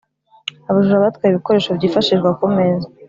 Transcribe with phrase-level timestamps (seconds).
[0.69, 2.87] abajura batwaye ibikoresho byifashishwa ku meza